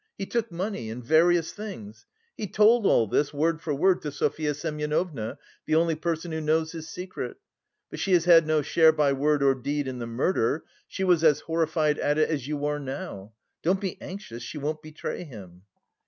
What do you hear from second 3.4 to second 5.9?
for word, to Sofya Semyonovna, the